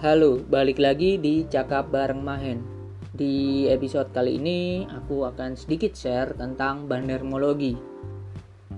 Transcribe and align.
Halo, 0.00 0.40
balik 0.40 0.80
lagi 0.80 1.20
di 1.20 1.44
Cakap 1.44 1.92
Bareng 1.92 2.24
Mahen. 2.24 2.64
Di 3.12 3.68
episode 3.68 4.08
kali 4.16 4.40
ini 4.40 4.88
aku 4.88 5.28
akan 5.28 5.52
sedikit 5.60 5.92
share 5.92 6.32
tentang 6.40 6.88
bandarmologi. 6.88 7.76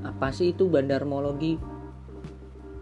Apa 0.02 0.34
sih 0.34 0.50
itu 0.50 0.66
bandarmologi? 0.66 1.62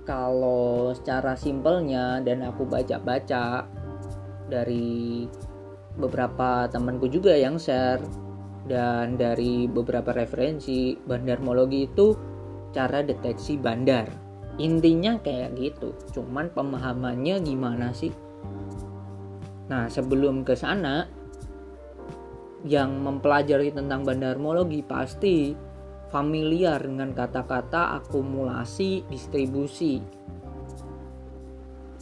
Kalau 0.09 0.89
secara 0.97 1.37
simpelnya 1.37 2.25
dan 2.25 2.41
aku 2.41 2.65
baca-baca 2.65 3.69
dari 4.49 5.29
beberapa 6.01 6.65
temanku 6.73 7.13
juga 7.13 7.37
yang 7.37 7.61
share 7.61 8.01
dan 8.65 9.21
dari 9.21 9.69
beberapa 9.69 10.17
referensi 10.17 10.97
bandarmologi 10.97 11.93
itu 11.93 12.17
cara 12.73 13.05
deteksi 13.05 13.61
bandar 13.61 14.09
intinya 14.57 15.17
kayak 15.21 15.57
gitu 15.61 15.93
cuman 16.13 16.53
pemahamannya 16.53 17.41
gimana 17.41 17.97
sih 17.97 18.13
nah 19.71 19.87
sebelum 19.87 20.43
ke 20.43 20.59
sana 20.59 21.07
yang 22.67 23.01
mempelajari 23.01 23.73
tentang 23.73 24.05
bandarmologi 24.05 24.85
pasti 24.85 25.55
familiar 26.11 26.83
dengan 26.83 27.15
kata-kata 27.15 27.97
akumulasi 28.03 29.07
distribusi. 29.09 30.03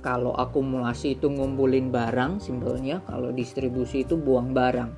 Kalau 0.00 0.32
akumulasi 0.32 1.18
itu 1.20 1.28
ngumpulin 1.28 1.92
barang 1.92 2.40
simpelnya 2.40 3.04
kalau 3.04 3.30
distribusi 3.30 4.02
itu 4.02 4.16
buang 4.16 4.56
barang. 4.56 4.90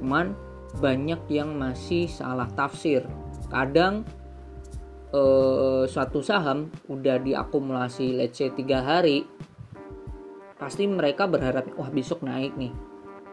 Cuman 0.00 0.32
banyak 0.78 1.20
yang 1.28 1.54
masih 1.58 2.08
salah 2.08 2.48
tafsir. 2.54 3.04
Kadang 3.52 4.08
eh, 5.12 5.84
suatu 5.84 6.24
saham 6.24 6.72
udah 6.88 7.20
diakumulasi 7.20 8.16
let's 8.16 8.40
say 8.40 8.48
tiga 8.54 8.80
hari 8.80 9.28
pasti 10.58 10.84
mereka 10.90 11.30
berharap 11.30 11.70
wah 11.78 11.88
besok 11.88 12.26
naik 12.26 12.52
nih. 12.58 12.74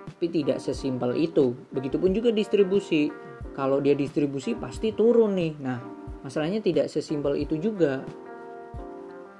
Tapi 0.05 0.27
tidak 0.29 0.61
sesimpel 0.61 1.17
itu. 1.17 1.57
Begitupun 1.73 2.13
juga 2.13 2.29
distribusi. 2.29 3.09
Kalau 3.57 3.81
dia 3.81 3.97
distribusi 3.97 4.53
pasti 4.53 4.93
turun 4.93 5.33
nih. 5.33 5.53
Nah 5.59 5.79
masalahnya 6.21 6.61
tidak 6.61 6.87
sesimpel 6.87 7.35
itu 7.41 7.57
juga. 7.57 8.05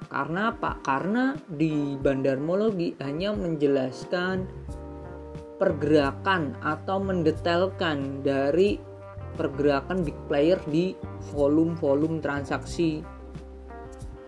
Karena 0.06 0.54
apa? 0.54 0.82
Karena 0.82 1.34
di 1.46 1.94
bandarmologi 1.98 2.94
hanya 3.02 3.34
menjelaskan 3.34 4.46
pergerakan 5.56 6.54
atau 6.60 7.00
mendetailkan 7.00 8.22
dari 8.22 8.76
pergerakan 9.36 10.04
big 10.04 10.16
player 10.30 10.60
di 10.68 10.94
volume-volume 11.34 12.22
transaksi 12.22 13.02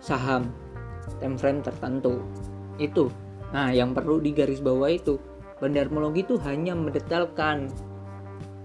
saham. 0.03 0.51
Time 1.23 1.37
frame 1.39 1.61
tertentu. 1.63 2.21
Itu 2.79 3.09
nah 3.49 3.73
yang 3.73 3.97
perlu 3.97 4.21
digarisbawahi 4.21 4.97
itu 5.01 5.17
bandarmologi 5.59 6.23
itu 6.23 6.37
hanya 6.45 6.77
mendetailkan 6.77 7.73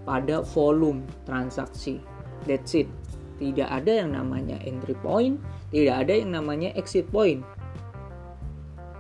pada 0.04 0.44
volume 0.44 1.08
transaksi. 1.24 2.04
That's 2.44 2.76
it. 2.76 2.92
Tidak 3.40 3.66
ada 3.66 4.04
yang 4.04 4.14
namanya 4.14 4.60
entry 4.62 4.94
point 5.00 5.40
tidak 5.74 6.06
ada 6.06 6.14
yang 6.14 6.38
namanya 6.38 6.70
exit 6.78 7.10
point. 7.10 7.42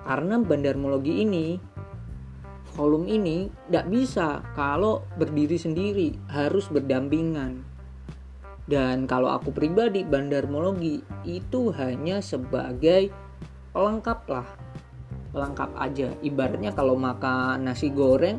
Karena 0.04 0.42
bandarmologi 0.42 1.22
ini 1.22 1.62
volume 2.74 3.06
ini 3.14 3.46
tidak 3.70 3.86
bisa 3.94 4.42
kalau 4.58 5.06
berdiri 5.22 5.54
sendiri 5.54 6.18
harus 6.34 6.66
berdampingan. 6.74 7.62
Dan 8.66 9.06
kalau 9.06 9.30
aku 9.30 9.54
pribadi 9.54 10.02
bandarmologi 10.02 11.06
itu 11.30 11.70
hanya 11.78 12.26
sebagai 12.26 13.14
pelengkap 13.70 14.26
lah 14.26 14.48
pelengkap 15.34 15.74
aja. 15.76 16.14
Ibaratnya 16.22 16.72
kalau 16.72 16.94
makan 16.94 17.66
nasi 17.66 17.90
goreng 17.90 18.38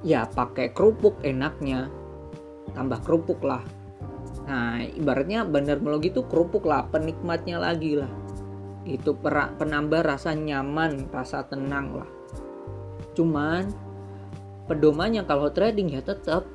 ya 0.00 0.24
pakai 0.24 0.72
kerupuk 0.72 1.20
enaknya. 1.20 1.92
Tambah 2.72 3.04
kerupuk 3.04 3.44
lah. 3.44 3.62
Nah 4.48 4.80
ibaratnya 4.82 5.44
bandarmologi 5.44 6.10
itu 6.10 6.24
kerupuk 6.24 6.64
lah 6.64 6.88
penikmatnya 6.88 7.60
lagi 7.60 8.00
lah. 8.00 8.10
Itu 8.88 9.16
penambah 9.60 10.00
rasa 10.02 10.32
nyaman 10.32 11.12
rasa 11.12 11.44
tenang 11.44 12.00
lah. 12.00 12.10
Cuman 13.12 13.68
pedomannya 14.64 15.28
kalau 15.28 15.52
trading 15.52 15.92
ya 15.92 16.00
tetap 16.00 16.48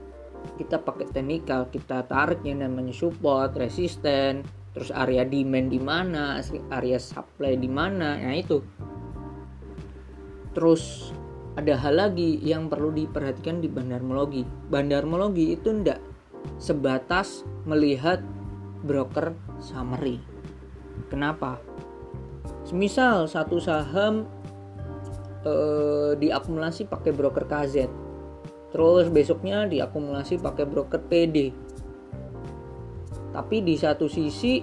kita 0.58 0.82
pakai 0.82 1.08
teknikal 1.14 1.68
kita 1.70 2.04
tarik 2.10 2.42
yang 2.48 2.64
namanya 2.64 2.96
support 2.96 3.54
resisten 3.60 4.42
terus 4.72 4.88
area 4.94 5.28
demand 5.28 5.68
di 5.74 5.82
mana 5.82 6.40
area 6.74 7.02
supply 7.02 7.58
di 7.58 7.70
mana. 7.70 8.18
Nah 8.18 8.36
itu 8.38 8.62
terus 10.60 11.16
ada 11.56 11.80
hal 11.80 11.96
lagi 11.96 12.36
yang 12.44 12.68
perlu 12.68 12.92
diperhatikan 12.92 13.64
di 13.64 13.72
bandarmologi 13.72 14.44
bandarmologi 14.68 15.56
itu 15.56 15.72
ndak 15.72 16.04
sebatas 16.60 17.48
melihat 17.64 18.20
broker 18.84 19.36
summary. 19.64 20.20
Kenapa? 21.08 21.60
Misal 22.76 23.32
satu 23.32 23.60
saham 23.64 24.28
eh, 25.48 26.12
diakumulasi 26.20 26.92
pakai 26.92 27.12
broker 27.16 27.48
KZ 27.48 27.88
terus 28.70 29.10
besoknya 29.10 29.66
diakumulasi 29.66 30.38
pakai 30.38 30.66
broker 30.70 31.02
PD 31.02 31.50
tapi 33.34 33.66
di 33.66 33.74
satu 33.74 34.06
sisi 34.06 34.62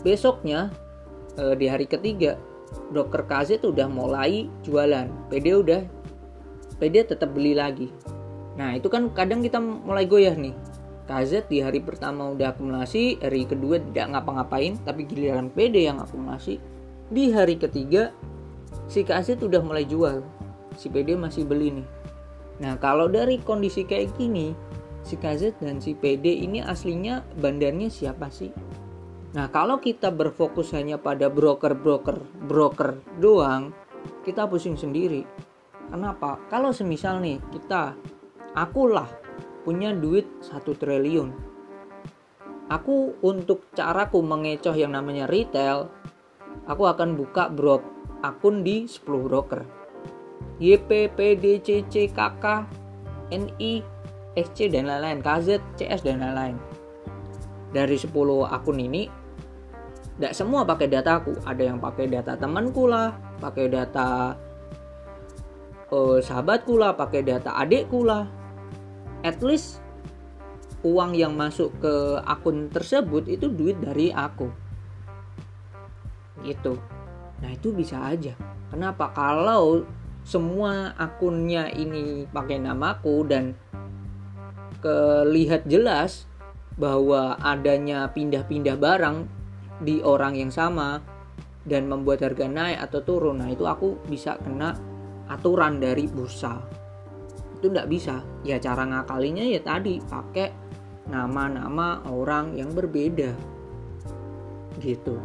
besoknya 0.00 0.72
eh, 1.36 1.52
di 1.58 1.66
hari 1.68 1.84
ketiga 1.84 2.40
broker 2.90 3.26
KZ 3.26 3.62
udah 3.62 3.88
mulai 3.90 4.46
jualan. 4.62 5.08
PD 5.30 5.46
udah 5.56 5.82
PD 6.76 7.06
tetap 7.08 7.32
beli 7.32 7.56
lagi. 7.56 7.88
Nah 8.56 8.76
itu 8.76 8.88
kan 8.88 9.08
kadang 9.12 9.40
kita 9.40 9.60
mulai 9.60 10.04
goyah 10.04 10.36
nih. 10.36 10.54
KZ 11.06 11.46
di 11.46 11.62
hari 11.62 11.78
pertama 11.78 12.34
udah 12.34 12.50
akumulasi, 12.50 13.22
hari 13.22 13.46
kedua 13.46 13.78
tidak 13.78 14.10
ngapa-ngapain, 14.10 14.74
tapi 14.82 15.06
giliran 15.06 15.54
PD 15.54 15.86
yang 15.86 16.02
akumulasi. 16.02 16.58
Di 17.06 17.30
hari 17.30 17.54
ketiga 17.54 18.10
si 18.90 19.06
kaset 19.06 19.38
udah 19.38 19.62
mulai 19.62 19.86
jual. 19.86 20.26
Si 20.74 20.90
PD 20.90 21.14
masih 21.14 21.46
beli 21.46 21.80
nih. 21.80 21.88
Nah 22.58 22.74
kalau 22.82 23.06
dari 23.06 23.38
kondisi 23.38 23.86
kayak 23.86 24.18
gini 24.18 24.52
si 25.06 25.14
KZ 25.14 25.62
dan 25.62 25.78
si 25.78 25.94
PD 25.94 26.42
ini 26.42 26.58
aslinya 26.58 27.22
bandarnya 27.38 27.86
siapa 27.86 28.26
sih 28.26 28.50
nah 29.34 29.50
kalau 29.50 29.82
kita 29.82 30.12
berfokus 30.14 30.74
hanya 30.76 31.00
pada 31.00 31.26
broker-broker 31.26 32.22
broker 32.46 33.00
doang 33.18 33.74
kita 34.22 34.46
pusing 34.46 34.78
sendiri 34.78 35.26
kenapa 35.90 36.38
kalau 36.46 36.70
semisal 36.70 37.18
nih 37.18 37.42
kita 37.50 37.96
akulah 38.54 39.10
punya 39.66 39.90
duit 39.90 40.28
satu 40.44 40.78
triliun 40.78 41.34
aku 42.70 43.18
untuk 43.22 43.70
caraku 43.74 44.22
mengecoh 44.22 44.74
yang 44.74 44.94
namanya 44.94 45.26
retail 45.26 45.90
aku 46.66 46.86
akan 46.86 47.18
buka 47.18 47.50
brok 47.50 47.96
akun 48.26 48.66
di 48.66 48.90
10 48.90 49.06
broker. 49.06 49.62
YP, 50.56 51.12
PD, 51.12 51.60
CC, 51.60 52.08
KK, 52.10 52.64
NI, 53.28 53.84
SC 54.34 54.72
dan 54.72 54.88
lain-lain, 54.88 55.20
KZ, 55.20 55.60
CS 55.76 56.00
dan 56.00 56.24
lain-lain. 56.24 56.56
Dari 57.76 58.00
10 58.00 58.08
akun 58.48 58.80
ini 58.80 59.04
tidak 60.16 60.32
semua 60.32 60.64
pakai 60.64 60.88
dataku, 60.88 61.36
ada 61.44 61.60
yang 61.60 61.76
pakai 61.76 62.08
data 62.08 62.40
temanku 62.40 62.88
lah, 62.88 63.12
pakai 63.36 63.68
data 63.68 64.32
uh, 65.92 66.16
sahabatku 66.24 66.80
lah, 66.80 66.96
pakai 66.96 67.20
data 67.20 67.52
adikku 67.52 68.00
lah. 68.00 68.24
At 69.20 69.44
least 69.44 69.84
uang 70.80 71.12
yang 71.12 71.36
masuk 71.36 71.68
ke 71.84 71.94
akun 72.24 72.72
tersebut 72.72 73.28
itu 73.28 73.52
duit 73.52 73.76
dari 73.76 74.08
aku. 74.08 74.48
Gitu. 76.40 76.80
Nah 77.44 77.50
itu 77.52 77.76
bisa 77.76 78.00
aja. 78.00 78.32
Kenapa? 78.72 79.12
Kalau 79.12 79.84
semua 80.24 80.96
akunnya 80.96 81.68
ini 81.76 82.24
pakai 82.32 82.56
namaku 82.56 83.28
dan 83.28 83.52
kelihat 84.80 85.68
jelas 85.68 86.24
bahwa 86.76 87.40
adanya 87.40 88.08
pindah-pindah 88.12 88.76
barang 88.76 89.24
di 89.80 90.00
orang 90.04 90.36
yang 90.36 90.52
sama 90.52 91.00
dan 91.66 91.88
membuat 91.90 92.22
harga 92.22 92.46
naik 92.46 92.78
atau 92.88 93.00
turun. 93.02 93.42
Nah 93.42 93.48
itu 93.50 93.64
aku 93.64 94.00
bisa 94.06 94.38
kena 94.40 94.76
aturan 95.26 95.82
dari 95.82 96.06
bursa. 96.06 96.62
Itu 97.58 97.72
tidak 97.72 97.88
bisa. 97.90 98.22
Ya 98.46 98.60
cara 98.60 98.86
ngakalinya 98.86 99.42
ya 99.42 99.60
tadi 99.64 99.98
pakai 99.98 100.52
nama-nama 101.10 102.04
orang 102.06 102.54
yang 102.54 102.70
berbeda. 102.70 103.34
Gitu. 104.78 105.16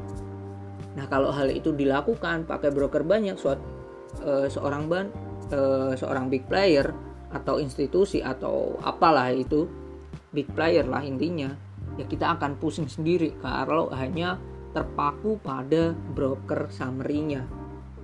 Nah, 0.92 1.06
kalau 1.08 1.32
hal 1.32 1.48
itu 1.52 1.72
dilakukan 1.72 2.44
pakai 2.44 2.70
broker 2.72 3.04
banyak 3.08 3.40
suat, 3.40 3.60
e, 4.20 4.52
seorang 4.52 4.92
ban 4.92 5.08
e, 5.48 5.60
seorang 5.96 6.28
big 6.28 6.44
player 6.52 6.92
atau 7.32 7.64
institusi 7.64 8.20
atau 8.20 8.76
apalah 8.84 9.32
itu 9.32 9.68
big 10.32 10.48
player 10.56 10.88
lah 10.88 11.04
intinya, 11.04 11.52
ya 12.00 12.08
kita 12.08 12.40
akan 12.40 12.56
pusing 12.58 12.88
sendiri 12.88 13.36
kalau 13.44 13.92
hanya 13.92 14.40
terpaku 14.72 15.36
pada 15.44 15.92
broker 16.16 16.72
summary-nya. 16.72 17.44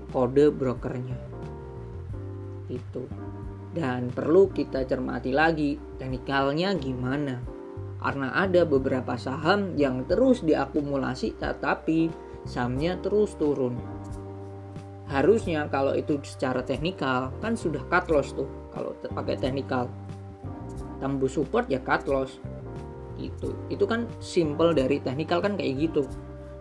kode 0.07 0.55
brokernya. 0.55 1.19
Itu. 2.71 3.11
Dan 3.75 4.07
perlu 4.07 4.47
kita 4.51 4.87
cermati 4.87 5.35
lagi 5.35 5.75
teknikalnya 5.99 6.71
gimana. 6.79 7.43
Karena 7.99 8.31
ada 8.31 8.63
beberapa 8.63 9.19
saham 9.19 9.75
yang 9.75 10.07
terus 10.07 10.47
diakumulasi 10.47 11.35
tetapi 11.35 12.07
sahamnya 12.47 12.95
terus 13.03 13.35
turun. 13.35 13.75
Harusnya 15.11 15.67
kalau 15.67 15.91
itu 15.91 16.19
secara 16.23 16.63
teknikal 16.63 17.35
kan 17.43 17.59
sudah 17.59 17.83
cut 17.91 18.07
loss 18.07 18.31
tuh 18.31 18.47
kalau 18.71 18.95
pakai 19.11 19.35
teknikal 19.35 19.91
tembus 20.97 21.37
support 21.37 21.69
ya 21.69 21.81
cut 21.81 22.05
loss 22.09 22.41
itu 23.17 23.53
itu 23.73 23.85
kan 23.85 24.05
simple 24.21 24.73
dari 24.77 25.01
teknikal 25.01 25.41
kan 25.41 25.57
kayak 25.57 25.89
gitu 25.89 26.05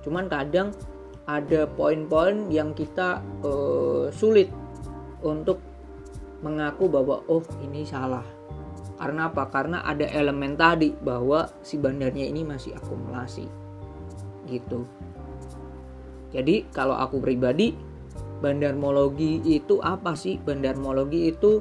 cuman 0.04 0.28
kadang 0.28 0.72
ada 1.26 1.66
poin-poin 1.66 2.46
yang 2.54 2.70
kita 2.70 3.18
uh, 3.42 4.06
sulit 4.14 4.46
untuk 5.26 5.58
mengaku 6.46 6.86
bahwa 6.86 7.18
oh 7.26 7.42
ini 7.66 7.82
salah. 7.82 8.22
Karena 8.96 9.28
apa? 9.28 9.50
Karena 9.50 9.82
ada 9.84 10.06
elemen 10.08 10.56
tadi 10.56 10.94
bahwa 10.94 11.44
si 11.60 11.76
bandarnya 11.76 12.30
ini 12.30 12.46
masih 12.46 12.72
akumulasi. 12.78 13.44
Gitu. 14.48 14.86
Jadi 16.32 16.70
kalau 16.70 16.96
aku 16.96 17.20
pribadi 17.20 17.76
bandarmologi 18.40 19.42
itu 19.44 19.82
apa 19.82 20.14
sih? 20.16 20.38
Bandarmologi 20.40 21.28
itu 21.34 21.60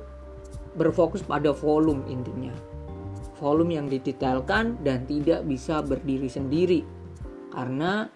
berfokus 0.75 1.24
pada 1.24 1.51
volume 1.56 2.06
intinya. 2.07 2.54
Volume 3.39 3.75
yang 3.75 3.88
didetailkan 3.92 4.80
dan 4.83 5.04
tidak 5.07 5.44
bisa 5.44 5.83
berdiri 5.83 6.31
sendiri. 6.31 6.81
Karena 7.51 8.07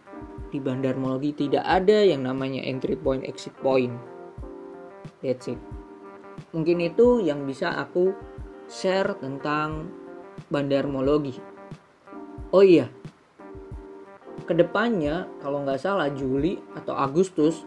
di 0.50 0.59
bandarmologi 0.59 1.47
tidak 1.47 1.63
ada 1.67 2.03
yang 2.03 2.23
namanya 2.23 2.63
entry 2.63 2.95
point 2.95 3.23
exit 3.27 3.56
point. 3.59 3.95
That's 5.19 5.51
it 5.51 5.59
mungkin 6.53 6.81
itu 6.81 7.21
yang 7.21 7.45
bisa 7.45 7.73
aku 7.77 8.13
share 8.69 9.17
tentang 9.17 9.89
bandarmologi 10.50 11.38
oh 12.53 12.63
iya 12.65 12.89
ke 14.45 14.53
depannya 14.57 15.29
kalau 15.44 15.62
nggak 15.62 15.81
salah 15.81 16.09
Juli 16.09 16.57
atau 16.73 16.97
Agustus 16.97 17.65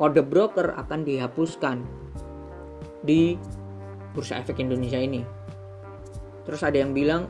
kode 0.00 0.26
broker 0.26 0.74
akan 0.74 1.06
dihapuskan 1.06 1.86
di 3.06 3.38
Bursa 4.16 4.40
Efek 4.40 4.64
Indonesia 4.64 4.96
ini 4.96 5.20
terus 6.48 6.64
ada 6.64 6.80
yang 6.80 6.96
bilang 6.96 7.28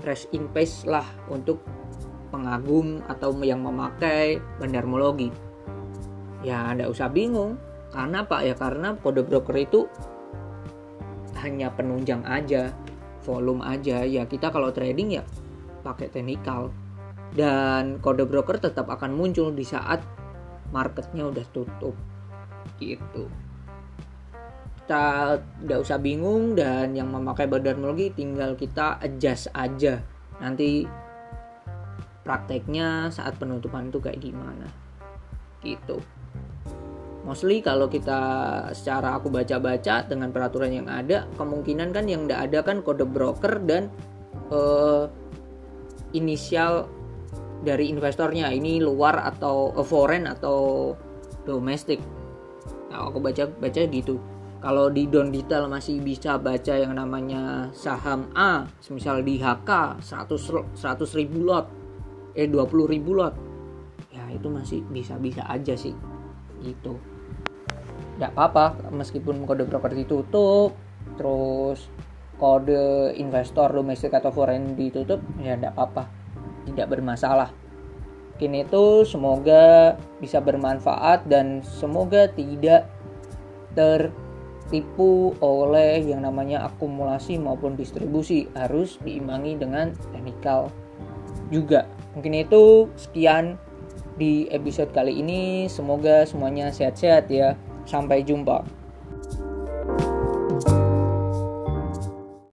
rest 0.00 0.32
in 0.32 0.48
peace 0.50 0.88
lah 0.88 1.04
untuk 1.28 1.60
pengagum 2.32 3.04
atau 3.04 3.36
yang 3.44 3.60
memakai 3.60 4.40
bandarmologi 4.56 5.28
ya 6.40 6.72
anda 6.72 6.88
usah 6.88 7.12
bingung 7.12 7.60
karena 7.90 8.22
apa 8.22 8.46
ya? 8.46 8.54
Karena 8.54 8.94
kode 8.94 9.26
broker 9.26 9.56
itu 9.58 9.90
hanya 11.42 11.74
penunjang 11.74 12.22
aja, 12.22 12.70
volume 13.26 13.66
aja. 13.66 14.06
Ya 14.06 14.24
kita 14.26 14.54
kalau 14.54 14.70
trading 14.70 15.18
ya 15.20 15.22
pakai 15.82 16.10
teknikal. 16.10 16.70
Dan 17.34 18.02
kode 18.02 18.26
broker 18.26 18.58
tetap 18.58 18.90
akan 18.90 19.14
muncul 19.14 19.54
di 19.54 19.66
saat 19.66 20.02
marketnya 20.70 21.26
udah 21.26 21.46
tutup. 21.50 21.94
Gitu. 22.78 23.26
Kita 24.90 25.38
udah 25.38 25.78
usah 25.78 26.02
bingung 26.02 26.58
dan 26.58 26.98
yang 26.98 27.14
memakai 27.14 27.46
teknologi 27.46 28.10
tinggal 28.10 28.58
kita 28.58 28.98
adjust 28.98 29.46
aja. 29.54 30.02
Nanti 30.42 30.82
prakteknya 32.26 33.06
saat 33.14 33.38
penutupan 33.38 33.94
itu 33.94 34.02
kayak 34.02 34.18
gimana. 34.18 34.66
Gitu 35.62 36.02
mostly 37.24 37.60
kalau 37.60 37.86
kita 37.86 38.20
secara 38.72 39.20
aku 39.20 39.28
baca-baca 39.28 40.08
dengan 40.08 40.32
peraturan 40.32 40.72
yang 40.72 40.88
ada 40.88 41.28
kemungkinan 41.36 41.92
kan 41.92 42.08
yang 42.08 42.24
tidak 42.24 42.40
ada 42.48 42.58
kan 42.64 42.76
kode 42.80 43.04
broker 43.04 43.60
dan 43.68 43.92
uh, 44.48 45.06
inisial 46.16 46.88
dari 47.60 47.92
investornya 47.92 48.48
ini 48.48 48.80
luar 48.80 49.20
atau 49.20 49.68
uh, 49.76 49.84
foreign 49.84 50.24
atau 50.24 50.90
domestik 51.44 52.00
nah 52.88 53.06
aku 53.06 53.20
baca 53.20 53.46
baca 53.46 53.80
gitu 53.86 54.16
kalau 54.60 54.92
di 54.92 55.08
don 55.08 55.32
detail 55.32 55.72
masih 55.72 56.04
bisa 56.04 56.36
baca 56.36 56.76
yang 56.76 56.92
namanya 56.92 57.72
saham 57.72 58.28
A 58.36 58.68
misal 58.92 59.24
di 59.24 59.40
HK 59.40 60.04
100 60.04 60.76
100 60.76 61.18
ribu 61.18 61.48
lot. 61.48 61.66
Eh 62.36 62.44
20 62.44 62.68
ribu 62.92 63.16
lot. 63.16 63.32
Ya 64.12 64.28
itu 64.28 64.52
masih 64.52 64.84
bisa-bisa 64.92 65.48
aja 65.48 65.72
sih. 65.72 65.96
Gitu. 66.60 66.92
Tidak 68.20 68.36
apa-apa 68.36 68.92
meskipun 68.92 69.48
kode 69.48 69.64
broker 69.64 69.96
ditutup 69.96 70.76
terus 71.16 71.88
kode 72.36 73.16
investor 73.16 73.72
domestik 73.72 74.12
atau 74.12 74.28
foreign 74.28 74.76
ditutup 74.76 75.24
ya 75.40 75.56
tidak 75.56 75.72
apa-apa. 75.72 76.04
Tidak 76.68 76.84
bermasalah. 76.84 77.48
Kini 78.36 78.68
itu 78.68 79.08
semoga 79.08 79.96
bisa 80.20 80.40
bermanfaat 80.44 81.24
dan 81.28 81.64
semoga 81.64 82.28
tidak 82.28 82.88
tertipu 84.70 85.34
oleh 85.42 85.98
yang 86.06 86.22
namanya 86.22 86.62
akumulasi 86.70 87.42
maupun 87.42 87.74
distribusi 87.74 88.46
harus 88.54 89.02
diimbangi 89.02 89.58
dengan 89.58 89.90
teknikal 90.14 90.70
juga. 91.50 91.90
Mungkin 92.14 92.46
itu 92.46 92.86
sekian 92.94 93.58
di 94.14 94.46
episode 94.54 94.94
kali 94.94 95.18
ini. 95.18 95.66
Semoga 95.66 96.22
semuanya 96.22 96.70
sehat-sehat 96.70 97.26
ya. 97.26 97.58
Sampai 97.82 98.22
jumpa 98.22 98.62